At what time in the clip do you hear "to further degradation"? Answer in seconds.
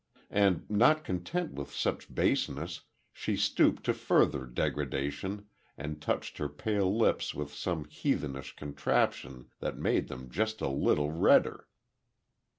3.83-5.45